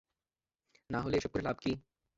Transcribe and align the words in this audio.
না 0.89 0.99
হলে 1.01 1.15
এসব 1.17 1.31
করে 1.33 1.43
লাভ 1.43 1.57
কী? 1.63 1.71